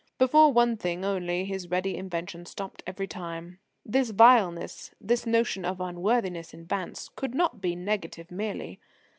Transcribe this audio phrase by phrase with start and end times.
[0.17, 3.59] Before one thing only his ready invention stopped every time.
[3.85, 8.79] This vileness, this notion of unworthiness in Vance, could not be negative merely.